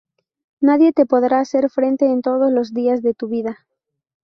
Nadie 0.61 0.93
te 0.93 1.05
podrá 1.05 1.41
hacer 1.41 1.69
frente 1.69 2.07
en 2.09 2.23
todos 2.23 2.51
los 2.51 2.73
días 2.73 3.03
de 3.03 3.13
tu 3.13 3.27
vida. 3.27 3.67